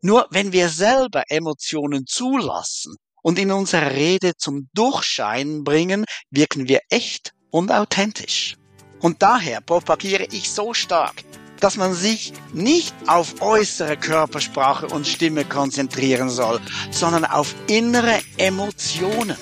[0.00, 6.82] Nur wenn wir selber Emotionen zulassen und in unserer Rede zum Durchscheinen bringen, wirken wir
[6.88, 8.54] echt und authentisch.
[9.00, 11.24] Und daher propagiere ich so stark,
[11.58, 16.60] dass man sich nicht auf äußere Körpersprache und Stimme konzentrieren soll,
[16.92, 19.36] sondern auf innere Emotionen.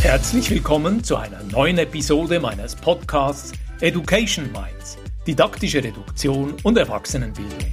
[0.00, 4.98] Herzlich willkommen zu einer neuen Episode meines Podcasts Education Minds,
[5.28, 7.72] didaktische Reduktion und Erwachsenenbildung.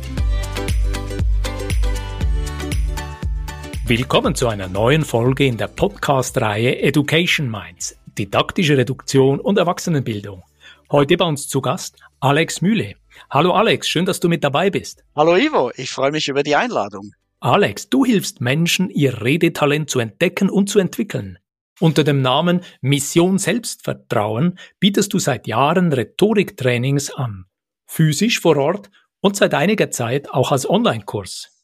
[3.91, 10.43] Willkommen zu einer neuen Folge in der Podcast-Reihe Education Minds, didaktische Reduktion und Erwachsenenbildung.
[10.89, 12.95] Heute bei uns zu Gast Alex Mühle.
[13.29, 15.03] Hallo Alex, schön, dass du mit dabei bist.
[15.13, 17.11] Hallo Ivo, ich freue mich über die Einladung.
[17.41, 21.37] Alex, du hilfst Menschen, ihr Redetalent zu entdecken und zu entwickeln.
[21.81, 27.43] Unter dem Namen Mission Selbstvertrauen bietest du seit Jahren Rhetoriktrainings an.
[27.87, 31.60] Physisch vor Ort und seit einiger Zeit auch als Online-Kurs.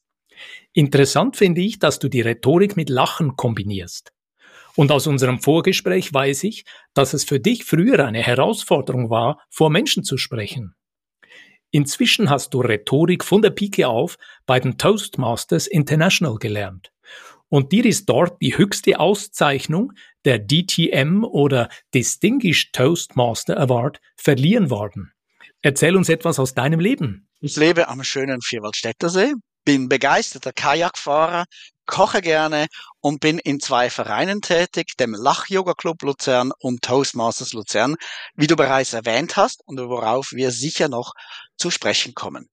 [0.77, 4.13] Interessant finde ich, dass du die Rhetorik mit Lachen kombinierst.
[4.75, 9.71] Und aus unserem Vorgespräch weiß ich, dass es für dich früher eine Herausforderung war, vor
[9.71, 10.75] Menschen zu sprechen.
[11.71, 16.91] Inzwischen hast du Rhetorik von der Pike auf bei den Toastmasters International gelernt.
[17.49, 19.93] Und dir ist dort die höchste Auszeichnung,
[20.25, 25.11] der DTM oder Distinguished Toastmaster Award, verliehen worden.
[25.63, 27.27] Erzähl uns etwas aus deinem Leben.
[27.39, 29.33] Ich lebe am schönen Vierwaldstättersee,
[29.67, 31.43] bin begeisterter Kajakfahrer,
[31.85, 32.67] koche gerne
[33.01, 37.97] und bin in zwei Vereinen tätig, dem Lach-Yoga Club Luzern und Toastmasters Luzern,
[38.33, 41.11] wie du bereits erwähnt hast und worauf wir sicher noch
[41.57, 42.47] zu sprechen kommen.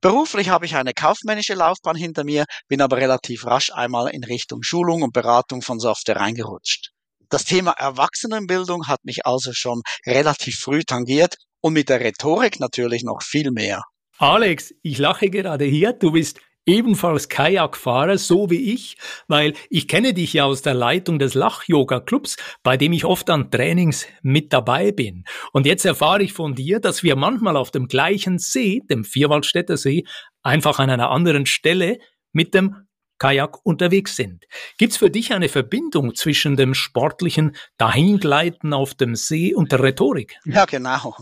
[0.00, 4.62] Beruflich habe ich eine kaufmännische Laufbahn hinter mir, bin aber relativ rasch einmal in Richtung
[4.62, 6.88] Schulung und Beratung von Software reingerutscht.
[7.28, 13.04] Das Thema Erwachsenenbildung hat mich also schon relativ früh tangiert und mit der Rhetorik natürlich
[13.04, 13.82] noch viel mehr.
[14.18, 15.92] Alex, ich lache gerade hier.
[15.92, 18.96] Du bist ebenfalls Kajakfahrer, so wie ich,
[19.28, 23.50] weil ich kenne dich ja aus der Leitung des Lach-Yoga-Clubs, bei dem ich oft an
[23.50, 25.24] Trainings mit dabei bin.
[25.52, 29.76] Und jetzt erfahre ich von dir, dass wir manchmal auf dem gleichen See, dem Vierwaldstätter
[29.76, 30.04] See,
[30.42, 31.98] einfach an einer anderen Stelle
[32.32, 32.86] mit dem
[33.18, 34.44] Kajak unterwegs sind.
[34.76, 40.36] Gibt's für dich eine Verbindung zwischen dem sportlichen Dahingleiten auf dem See und der Rhetorik?
[40.44, 41.16] Ja, genau.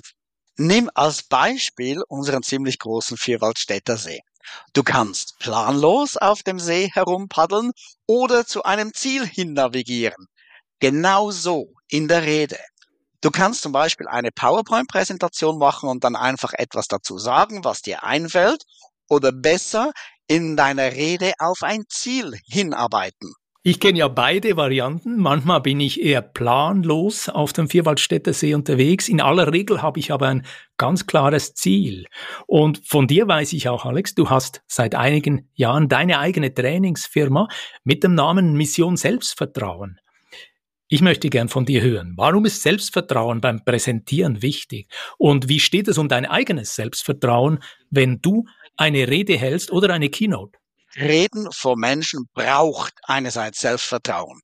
[0.56, 4.20] Nimm als Beispiel unseren ziemlich großen Vierwaldstätter See.
[4.72, 7.72] Du kannst planlos auf dem See herumpaddeln
[8.06, 10.26] oder zu einem Ziel hin navigieren.
[10.80, 12.58] Genauso in der Rede.
[13.20, 18.02] Du kannst zum Beispiel eine PowerPoint-Präsentation machen und dann einfach etwas dazu sagen, was dir
[18.04, 18.64] einfällt,
[19.08, 19.92] oder besser
[20.26, 23.32] in deiner Rede auf ein Ziel hinarbeiten.
[23.66, 25.16] Ich kenne ja beide Varianten.
[25.16, 29.08] Manchmal bin ich eher planlos auf dem Vierwaldstätter See unterwegs.
[29.08, 30.44] In aller Regel habe ich aber ein
[30.76, 32.04] ganz klares Ziel.
[32.46, 37.48] Und von dir weiß ich auch, Alex, du hast seit einigen Jahren deine eigene Trainingsfirma
[37.84, 39.98] mit dem Namen Mission Selbstvertrauen.
[40.88, 42.12] Ich möchte gern von dir hören.
[42.18, 44.90] Warum ist Selbstvertrauen beim Präsentieren wichtig?
[45.16, 48.44] Und wie steht es um dein eigenes Selbstvertrauen, wenn du
[48.76, 50.58] eine Rede hältst oder eine Keynote?
[50.96, 54.40] Reden vor Menschen braucht einerseits Selbstvertrauen.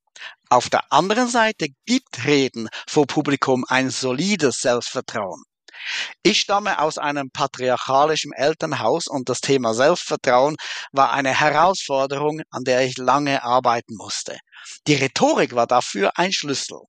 [0.49, 5.43] Auf der anderen Seite gibt Reden vor Publikum ein solides Selbstvertrauen.
[6.23, 10.57] Ich stamme aus einem patriarchalischen Elternhaus und das Thema Selbstvertrauen
[10.93, 14.39] war eine Herausforderung, an der ich lange arbeiten musste.
[14.87, 16.81] Die Rhetorik war dafür ein Schlüssel.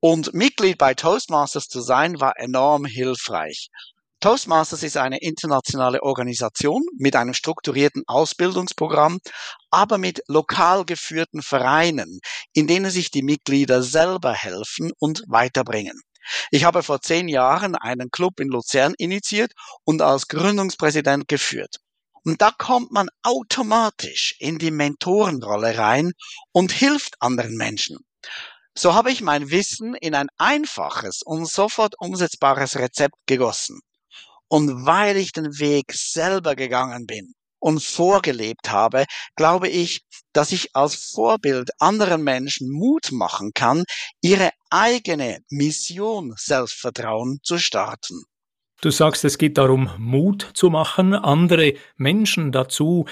[0.00, 3.68] Und Mitglied bei Toastmasters zu sein war enorm hilfreich.
[4.20, 9.20] Toastmasters ist eine internationale Organisation mit einem strukturierten Ausbildungsprogramm,
[9.70, 12.18] aber mit lokal geführten Vereinen,
[12.52, 16.00] in denen sich die Mitglieder selber helfen und weiterbringen.
[16.50, 19.52] Ich habe vor zehn Jahren einen Club in Luzern initiiert
[19.84, 21.76] und als Gründungspräsident geführt.
[22.24, 26.10] Und da kommt man automatisch in die Mentorenrolle rein
[26.50, 27.98] und hilft anderen Menschen.
[28.76, 33.80] So habe ich mein Wissen in ein einfaches und sofort umsetzbares Rezept gegossen.
[34.48, 39.04] Und weil ich den Weg selber gegangen bin und vorgelebt habe,
[39.36, 40.02] glaube ich,
[40.32, 43.84] dass ich als Vorbild anderen Menschen Mut machen kann,
[44.20, 48.22] ihre eigene Mission Selbstvertrauen zu starten.
[48.80, 53.06] Du sagst, es geht darum, Mut zu machen, andere Menschen dazu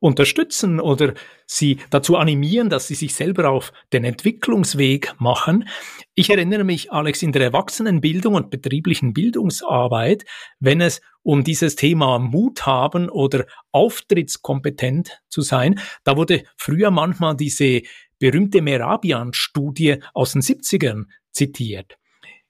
[0.00, 1.14] unterstützen oder
[1.46, 5.68] sie dazu animieren, dass sie sich selber auf den Entwicklungsweg machen.
[6.14, 10.24] Ich erinnere mich, Alex, in der Erwachsenenbildung und betrieblichen Bildungsarbeit,
[10.60, 17.36] wenn es um dieses Thema Mut haben oder auftrittskompetent zu sein, da wurde früher manchmal
[17.36, 17.82] diese
[18.18, 21.98] berühmte Merabian-Studie aus den 70ern zitiert.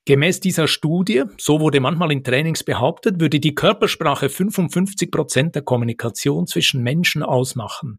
[0.06, 5.62] Gemäß dieser Studie, so wurde manchmal in Trainings behauptet, würde die Körpersprache 55 Prozent der
[5.62, 7.98] Kommunikation zwischen Menschen ausmachen,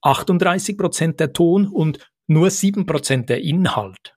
[0.00, 4.16] 38 Prozent der Ton und nur 7 Prozent der Inhalt.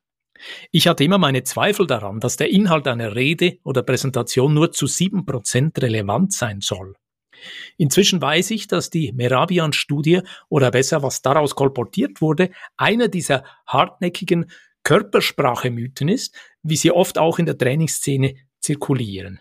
[0.72, 4.88] Ich hatte immer meine Zweifel daran, dass der Inhalt einer Rede oder Präsentation nur zu
[4.88, 6.96] 7 Prozent relevant sein soll.
[7.78, 14.50] Inzwischen weiß ich, dass die Merabian-Studie oder besser, was daraus kolportiert wurde, einer dieser hartnäckigen
[14.84, 19.40] Körpersprache-Mythen ist, wie sie oft auch in der Trainingsszene zirkulieren.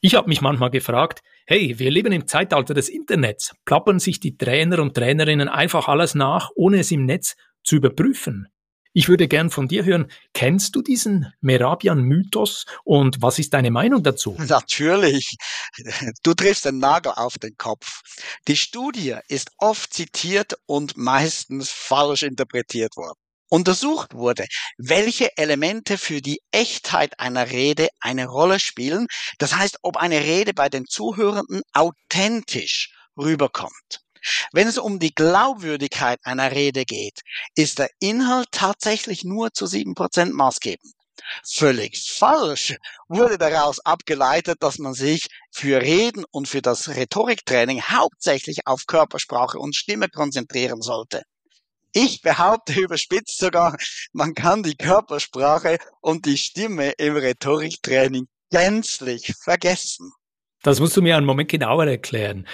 [0.00, 4.36] Ich habe mich manchmal gefragt, hey, wir leben im Zeitalter des Internets, plappern sich die
[4.36, 8.48] Trainer und Trainerinnen einfach alles nach, ohne es im Netz zu überprüfen.
[8.92, 14.02] Ich würde gern von dir hören, kennst du diesen Merabian-Mythos und was ist deine Meinung
[14.02, 14.34] dazu?
[14.38, 15.36] Natürlich.
[16.22, 18.00] Du triffst den Nagel auf den Kopf.
[18.48, 24.46] Die Studie ist oft zitiert und meistens falsch interpretiert worden untersucht wurde,
[24.76, 29.06] welche Elemente für die Echtheit einer Rede eine Rolle spielen.
[29.38, 34.00] Das heißt, ob eine Rede bei den Zuhörenden authentisch rüberkommt.
[34.52, 37.20] Wenn es um die Glaubwürdigkeit einer Rede geht,
[37.54, 40.92] ist der Inhalt tatsächlich nur zu sieben Prozent maßgebend.
[41.44, 42.76] Völlig falsch
[43.08, 49.58] wurde daraus abgeleitet, dass man sich für Reden und für das Rhetoriktraining hauptsächlich auf Körpersprache
[49.58, 51.22] und Stimme konzentrieren sollte.
[51.92, 53.76] Ich behaupte überspitzt sogar,
[54.12, 60.12] man kann die Körpersprache und die Stimme im Rhetoriktraining gänzlich vergessen.
[60.62, 62.46] Das musst du mir einen Moment genauer erklären.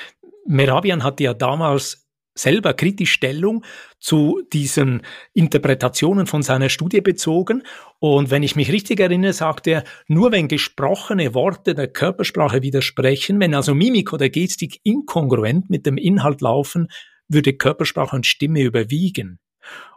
[0.46, 2.04] Merabian hatte ja damals
[2.34, 3.64] selber kritisch Stellung
[4.00, 5.02] zu diesen
[5.32, 7.62] Interpretationen von seiner Studie bezogen.
[8.00, 13.40] Und wenn ich mich richtig erinnere, sagte er, nur wenn gesprochene Worte der Körpersprache widersprechen,
[13.40, 16.88] wenn also Mimik oder Gestik inkongruent mit dem Inhalt laufen,
[17.28, 19.38] würde Körpersprache und Stimme überwiegen.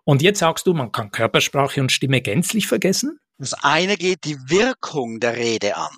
[0.03, 3.19] Und jetzt sagst du, man kann Körpersprache und Stimme gänzlich vergessen?
[3.37, 5.91] Das eine geht die Wirkung der Rede an.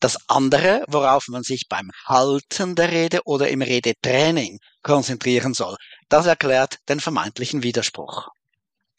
[0.00, 5.76] Das andere, worauf man sich beim Halten der Rede oder im Redetraining konzentrieren soll,
[6.08, 8.28] das erklärt den vermeintlichen Widerspruch.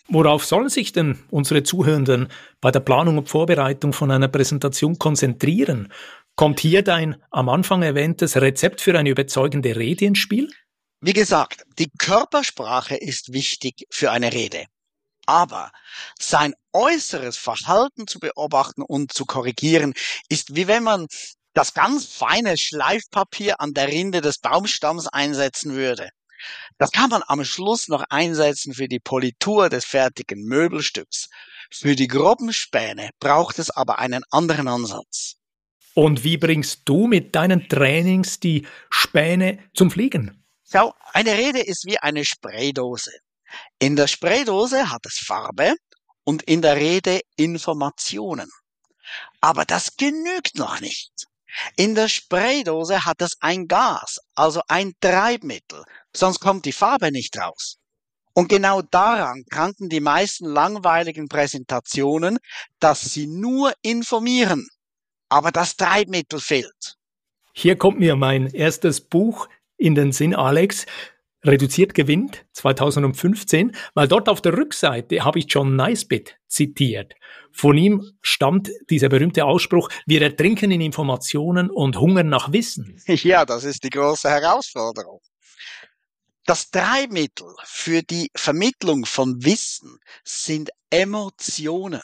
[0.07, 2.29] Worauf sollen sich denn unsere Zuhörenden
[2.61, 5.91] bei der Planung und Vorbereitung von einer Präsentation konzentrieren?
[6.35, 10.49] Kommt hier dein am Anfang erwähntes Rezept für eine überzeugende Rede ins Spiel?
[11.07, 14.65] Wie gesagt, die Körpersprache ist wichtig für eine Rede.
[15.27, 15.71] Aber
[16.19, 19.93] sein äußeres Verhalten zu beobachten und zu korrigieren,
[20.29, 21.05] ist wie wenn man
[21.53, 26.09] das ganz feine Schleifpapier an der Rinde des Baumstamms einsetzen würde.
[26.79, 31.29] Das kann man am Schluss noch einsetzen für die Politur des fertigen Möbelstücks.
[31.71, 35.35] Für die groben Späne braucht es aber einen anderen Ansatz.
[35.93, 40.41] Und wie bringst du mit deinen Trainings die Späne zum Fliegen?
[40.75, 43.13] Schau, eine Rede ist wie eine Spraydose.
[43.79, 45.73] In der Spraydose hat es Farbe
[46.25, 48.51] und in der Rede Informationen.
[49.39, 51.13] Aber das genügt noch nicht.
[51.77, 57.37] In der Spraydose hat es ein Gas, also ein Treibmittel, sonst kommt die Farbe nicht
[57.37, 57.77] raus.
[58.33, 62.37] Und genau daran kranken die meisten langweiligen Präsentationen,
[62.81, 64.67] dass sie nur informieren,
[65.29, 66.97] aber das Treibmittel fehlt.
[67.53, 69.47] Hier kommt mir mein erstes Buch
[69.77, 70.85] in den Sinn, Alex.
[71.43, 77.13] Reduziert gewinnt 2015, weil dort auf der Rückseite habe ich John Naisbitt zitiert.
[77.51, 82.99] Von ihm stammt dieser berühmte Ausspruch, wir ertrinken in Informationen und hungern nach Wissen.
[83.07, 85.21] Ja, das ist die große Herausforderung.
[86.45, 92.01] Das Dreimittel für die Vermittlung von Wissen sind Emotionen.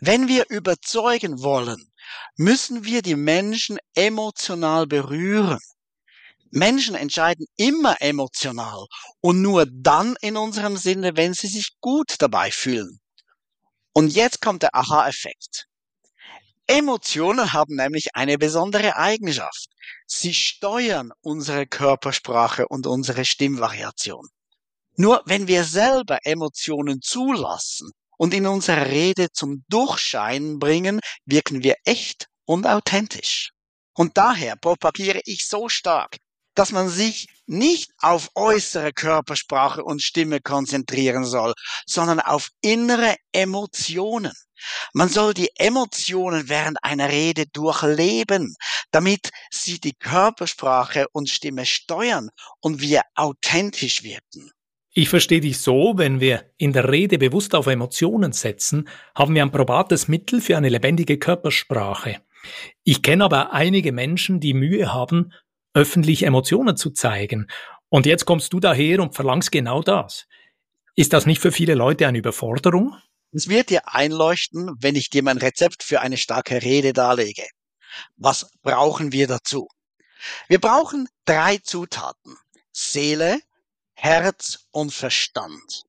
[0.00, 1.90] Wenn wir überzeugen wollen,
[2.36, 5.60] müssen wir die Menschen emotional berühren.
[6.54, 8.86] Menschen entscheiden immer emotional
[9.20, 13.00] und nur dann in unserem Sinne, wenn sie sich gut dabei fühlen.
[13.92, 15.66] Und jetzt kommt der Aha-Effekt.
[16.68, 19.66] Emotionen haben nämlich eine besondere Eigenschaft.
[20.06, 24.28] Sie steuern unsere Körpersprache und unsere Stimmvariation.
[24.96, 31.74] Nur wenn wir selber Emotionen zulassen und in unserer Rede zum Durchscheinen bringen, wirken wir
[31.84, 33.50] echt und authentisch.
[33.92, 36.16] Und daher propagiere ich so stark,
[36.54, 41.54] dass man sich nicht auf äußere Körpersprache und Stimme konzentrieren soll,
[41.86, 44.32] sondern auf innere Emotionen.
[44.92, 48.54] Man soll die Emotionen während einer Rede durchleben,
[48.92, 52.30] damit sie die Körpersprache und Stimme steuern
[52.60, 54.50] und wir authentisch wirken.
[54.96, 59.42] Ich verstehe dich so, wenn wir in der Rede bewusst auf Emotionen setzen, haben wir
[59.42, 62.20] ein probates Mittel für eine lebendige Körpersprache.
[62.84, 65.32] Ich kenne aber einige Menschen, die Mühe haben,
[65.74, 67.48] öffentlich Emotionen zu zeigen.
[67.88, 70.26] Und jetzt kommst du daher und verlangst genau das.
[70.96, 72.96] Ist das nicht für viele Leute eine Überforderung?
[73.32, 77.44] Es wird dir einleuchten, wenn ich dir mein Rezept für eine starke Rede darlege.
[78.16, 79.68] Was brauchen wir dazu?
[80.48, 82.36] Wir brauchen drei Zutaten.
[82.72, 83.40] Seele,
[83.94, 85.84] Herz und Verstand.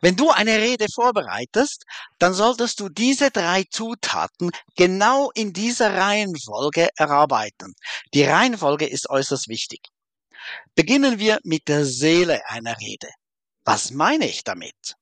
[0.00, 1.84] Wenn du eine Rede vorbereitest,
[2.18, 7.74] dann solltest du diese drei Zutaten genau in dieser Reihenfolge erarbeiten.
[8.12, 9.80] Die Reihenfolge ist äußerst wichtig.
[10.74, 13.08] Beginnen wir mit der Seele einer Rede.
[13.64, 14.94] Was meine ich damit?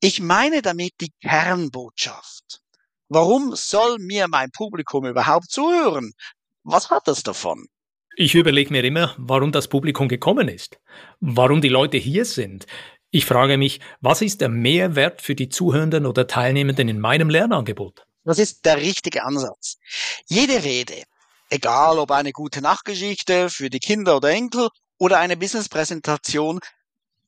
[0.00, 2.60] Ich meine damit die Kernbotschaft.
[3.08, 6.12] Warum soll mir mein Publikum überhaupt zuhören?
[6.64, 7.66] Was hat es davon?
[8.16, 10.80] Ich überlege mir immer, warum das Publikum gekommen ist,
[11.20, 12.66] warum die Leute hier sind.
[13.14, 18.06] Ich frage mich, was ist der Mehrwert für die Zuhörenden oder Teilnehmenden in meinem Lernangebot?
[18.24, 19.76] Das ist der richtige Ansatz.
[20.28, 21.02] Jede Rede,
[21.50, 26.60] egal ob eine gute Nachtgeschichte für die Kinder oder Enkel oder eine Businesspräsentation,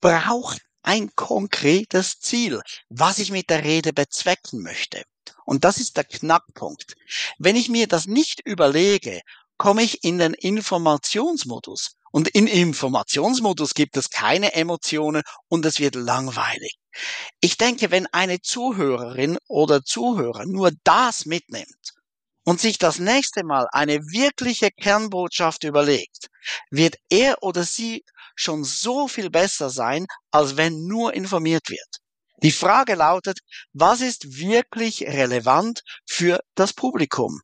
[0.01, 5.03] braucht ein konkretes Ziel, was ich mit der Rede bezwecken möchte.
[5.45, 6.95] Und das ist der Knackpunkt.
[7.37, 9.21] Wenn ich mir das nicht überlege,
[9.59, 11.97] komme ich in den Informationsmodus.
[12.15, 16.77] Und in Informationsmodus gibt es keine Emotionen und es wird langweilig.
[17.41, 21.93] Ich denke, wenn eine Zuhörerin oder Zuhörer nur das mitnimmt
[22.45, 26.29] und sich das nächste Mal eine wirkliche Kernbotschaft überlegt,
[26.71, 28.05] wird er oder sie
[28.37, 31.97] schon so viel besser sein, als wenn nur informiert wird.
[32.45, 33.41] Die Frage lautet,
[33.73, 37.41] was ist wirklich relevant für das Publikum?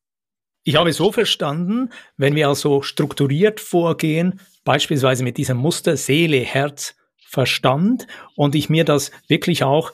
[0.63, 6.95] Ich habe so verstanden, wenn wir also strukturiert vorgehen, beispielsweise mit diesem Muster Seele, Herz,
[7.27, 9.93] Verstand und ich mir das wirklich auch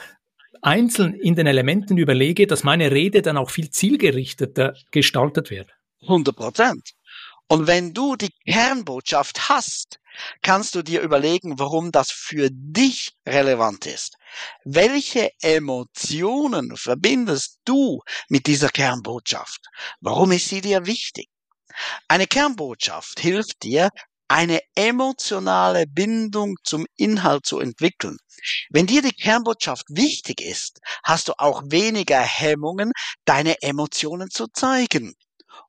[0.62, 5.68] einzeln in den Elementen überlege, dass meine Rede dann auch viel zielgerichteter gestaltet wird.
[6.02, 6.94] 100 Prozent.
[7.48, 9.98] Und wenn du die Kernbotschaft hast,
[10.42, 14.16] kannst du dir überlegen, warum das für dich relevant ist.
[14.64, 19.60] Welche Emotionen verbindest du mit dieser Kernbotschaft?
[20.00, 21.28] Warum ist sie dir wichtig?
[22.08, 23.90] Eine Kernbotschaft hilft dir,
[24.28, 28.16] eine emotionale Bindung zum Inhalt zu entwickeln.
[28.70, 32.92] Wenn dir die Kernbotschaft wichtig ist, hast du auch weniger Hemmungen,
[33.24, 35.14] deine Emotionen zu zeigen.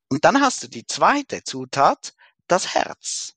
[0.10, 2.14] Und dann hast du die zweite Zutat,
[2.48, 3.34] das Herz.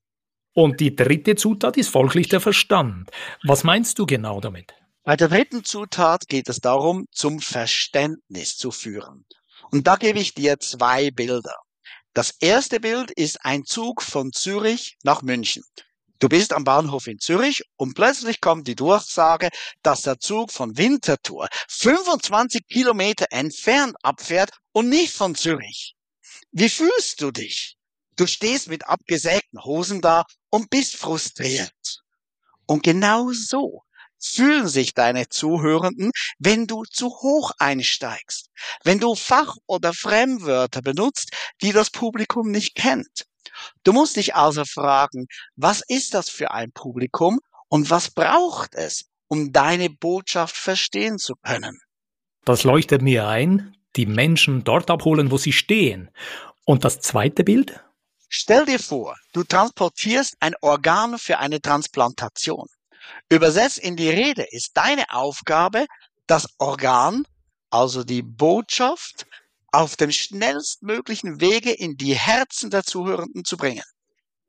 [0.53, 3.11] Und die dritte Zutat ist folglich der Verstand.
[3.45, 4.75] Was meinst du genau damit?
[5.03, 9.25] Bei der dritten Zutat geht es darum, zum Verständnis zu führen.
[9.71, 11.57] Und da gebe ich dir zwei Bilder.
[12.13, 15.63] Das erste Bild ist ein Zug von Zürich nach München.
[16.19, 19.49] Du bist am Bahnhof in Zürich und plötzlich kommt die Durchsage,
[19.83, 25.95] dass der Zug von Winterthur 25 Kilometer entfernt abfährt und nicht von Zürich.
[26.53, 27.77] Wie fühlst du dich?
[28.17, 32.03] Du stehst mit abgesägten Hosen da und bist frustriert.
[32.67, 33.85] Und genau so
[34.19, 38.51] fühlen sich deine Zuhörenden, wenn du zu hoch einsteigst,
[38.85, 41.31] wenn du Fach- oder Fremdwörter benutzt,
[41.63, 43.27] die das Publikum nicht kennt.
[43.85, 45.27] Du musst dich also fragen,
[45.57, 51.37] was ist das für ein Publikum und was braucht es, um deine Botschaft verstehen zu
[51.37, 51.81] können?
[52.45, 56.11] Das leuchtet mir ein, die Menschen dort abholen, wo sie stehen.
[56.65, 57.83] Und das zweite Bild?
[58.29, 62.67] Stell dir vor, du transportierst ein Organ für eine Transplantation.
[63.29, 65.87] Übersetzt in die Rede ist deine Aufgabe,
[66.27, 67.25] das Organ,
[67.71, 69.27] also die Botschaft,
[69.73, 73.85] auf dem schnellstmöglichen Wege in die Herzen der Zuhörenden zu bringen.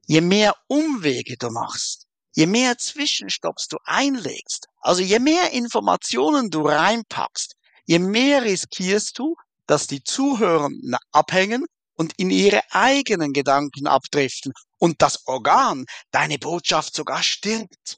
[0.07, 6.67] Je mehr Umwege du machst, je mehr Zwischenstopps du einlegst, also je mehr Informationen du
[6.67, 7.55] reinpackst,
[7.91, 9.35] je mehr riskierst du,
[9.67, 16.95] dass die Zuhörenden abhängen und in ihre eigenen Gedanken abdriften und das Organ, deine Botschaft
[16.95, 17.97] sogar stirbt.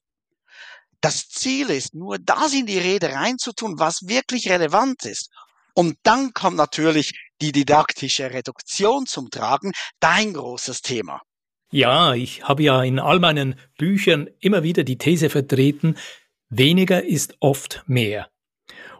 [1.00, 5.30] Das Ziel ist nur, das in die Rede reinzutun, was wirklich relevant ist.
[5.76, 11.22] Und dann kommt natürlich die didaktische Reduktion zum Tragen, dein großes Thema.
[11.70, 15.98] Ja, ich habe ja in all meinen Büchern immer wieder die These vertreten,
[16.50, 18.33] weniger ist oft mehr.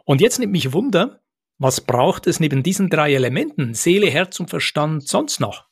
[0.04, 1.20] Und jetzt nimmt mich Wunder,
[1.58, 5.66] was braucht es neben diesen drei Elementen, Seele, Herz und Verstand, sonst noch?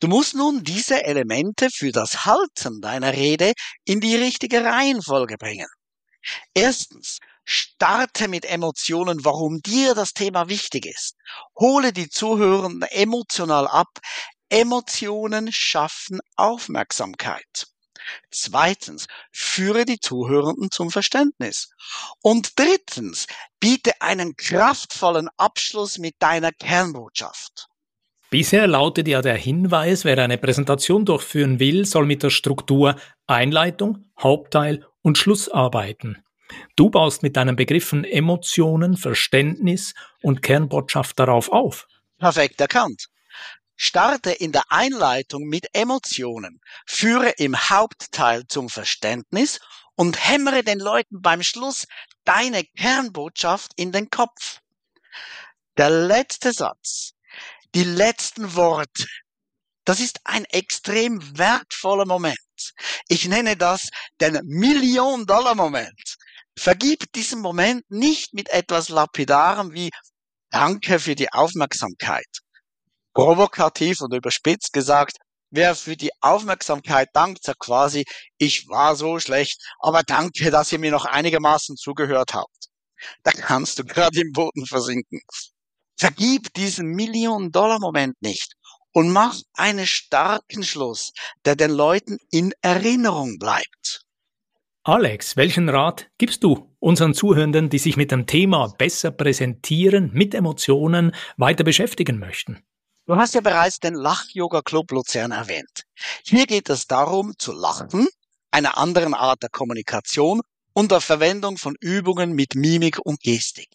[0.00, 3.52] Du musst nun diese Elemente für das Halten deiner Rede
[3.84, 5.68] in die richtige Reihenfolge bringen.
[6.54, 11.14] Erstens Starte mit Emotionen, warum dir das Thema wichtig ist.
[11.58, 13.98] Hole die Zuhörenden emotional ab.
[14.48, 17.66] Emotionen schaffen Aufmerksamkeit.
[18.30, 21.70] Zweitens, führe die Zuhörenden zum Verständnis.
[22.22, 23.26] Und drittens,
[23.60, 27.68] biete einen kraftvollen Abschluss mit deiner Kernbotschaft.
[28.30, 32.96] Bisher lautet ja der Hinweis, wer eine Präsentation durchführen will, soll mit der Struktur
[33.26, 36.18] Einleitung, Hauptteil und Schluss arbeiten.
[36.76, 41.86] Du baust mit deinen Begriffen Emotionen, Verständnis und Kernbotschaft darauf auf.
[42.18, 43.08] Perfekt erkannt.
[43.76, 49.58] Starte in der Einleitung mit Emotionen, führe im Hauptteil zum Verständnis
[49.96, 51.86] und hämmere den Leuten beim Schluss
[52.24, 54.60] deine Kernbotschaft in den Kopf.
[55.76, 57.14] Der letzte Satz,
[57.74, 59.06] die letzten Worte,
[59.84, 62.38] das ist ein extrem wertvoller Moment.
[63.08, 63.88] Ich nenne das
[64.20, 66.16] den Million-Dollar-Moment.
[66.56, 69.90] Vergib diesen Moment nicht mit etwas Lapidarem wie
[70.50, 72.43] Danke für die Aufmerksamkeit
[73.14, 75.18] provokativ und überspitzt gesagt,
[75.50, 78.04] wer für die Aufmerksamkeit dankt, sagt quasi,
[78.38, 82.68] ich war so schlecht, aber danke, dass ihr mir noch einigermaßen zugehört habt.
[83.22, 85.20] Da kannst du gerade im Boden versinken.
[85.96, 88.54] Vergib diesen Million-Dollar-Moment nicht
[88.92, 91.12] und mach einen starken Schluss,
[91.44, 94.02] der den Leuten in Erinnerung bleibt.
[94.82, 100.34] Alex, welchen Rat gibst du unseren Zuhörenden, die sich mit dem Thema besser präsentieren, mit
[100.34, 102.62] Emotionen weiter beschäftigen möchten?
[103.06, 105.82] Du hast ja bereits den Lach-Yoga-Club Luzern erwähnt.
[106.24, 108.08] Hier geht es darum, zu lachen,
[108.50, 110.40] einer anderen Art der Kommunikation
[110.72, 113.68] und der Verwendung von Übungen mit Mimik und Gestik.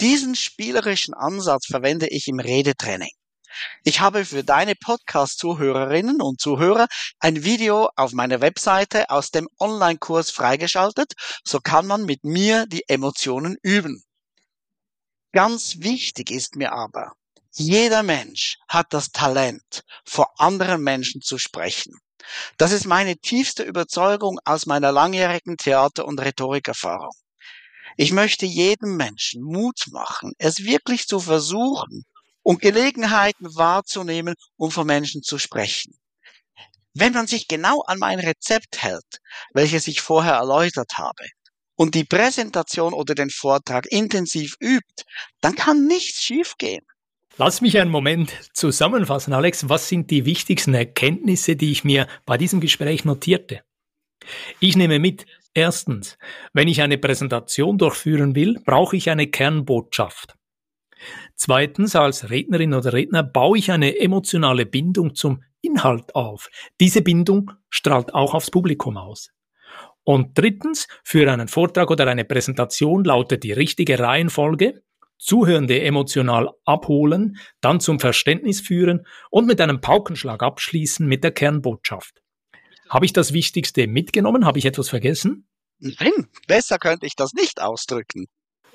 [0.00, 3.10] Diesen spielerischen Ansatz verwende ich im Redetraining.
[3.82, 6.86] Ich habe für deine Podcast-Zuhörerinnen und Zuhörer
[7.18, 11.14] ein Video auf meiner Webseite aus dem Online-Kurs freigeschaltet,
[11.44, 14.04] so kann man mit mir die Emotionen üben.
[15.32, 17.12] Ganz wichtig ist mir aber,
[17.52, 21.94] jeder Mensch hat das Talent, vor anderen Menschen zu sprechen.
[22.56, 27.12] Das ist meine tiefste Überzeugung aus meiner langjährigen Theater- und Rhetorikerfahrung.
[27.96, 32.04] Ich möchte jedem Menschen Mut machen, es wirklich zu versuchen
[32.42, 35.94] und Gelegenheiten wahrzunehmen, um von Menschen zu sprechen.
[36.94, 39.20] Wenn man sich genau an mein Rezept hält,
[39.52, 41.26] welches ich vorher erläutert habe,
[41.74, 45.04] und die Präsentation oder den Vortrag intensiv übt,
[45.40, 46.84] dann kann nichts schiefgehen.
[47.38, 49.68] Lass mich einen Moment zusammenfassen, Alex.
[49.70, 53.62] Was sind die wichtigsten Erkenntnisse, die ich mir bei diesem Gespräch notierte?
[54.60, 56.18] Ich nehme mit, erstens,
[56.52, 60.34] wenn ich eine Präsentation durchführen will, brauche ich eine Kernbotschaft.
[61.34, 66.50] Zweitens, als Rednerin oder Redner baue ich eine emotionale Bindung zum Inhalt auf.
[66.80, 69.30] Diese Bindung strahlt auch aufs Publikum aus.
[70.04, 74.82] Und drittens, für einen Vortrag oder eine Präsentation lautet die richtige Reihenfolge
[75.22, 82.20] Zuhörende emotional abholen, dann zum Verständnis führen und mit einem Paukenschlag abschließen mit der Kernbotschaft.
[82.88, 84.44] Habe ich das Wichtigste mitgenommen?
[84.44, 85.46] Habe ich etwas vergessen?
[85.78, 88.26] Nein, besser könnte ich das nicht ausdrücken.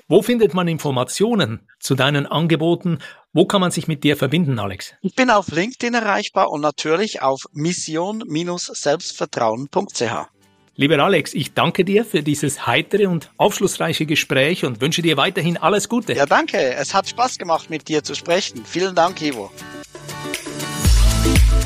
[0.08, 3.00] Wo findet man Informationen zu deinen Angeboten?
[3.34, 4.94] Wo kann man sich mit dir verbinden, Alex?
[5.02, 10.37] Ich bin auf LinkedIn erreichbar und natürlich auf mission-selbstvertrauen.ch.
[10.80, 15.56] Lieber Alex, ich danke dir für dieses heitere und aufschlussreiche Gespräch und wünsche dir weiterhin
[15.56, 16.12] alles Gute.
[16.12, 16.56] Ja, danke.
[16.56, 18.64] Es hat Spaß gemacht, mit dir zu sprechen.
[18.64, 19.50] Vielen Dank, Ivo.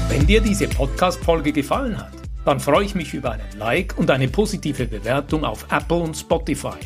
[0.09, 2.15] Wenn dir diese Podcast-Folge gefallen hat,
[2.47, 6.79] dann freue ich mich über einen Like und eine positive Bewertung auf Apple und Spotify.